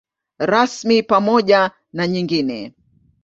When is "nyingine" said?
2.07-2.73